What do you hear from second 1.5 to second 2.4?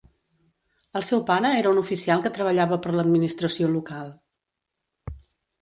era un oficial que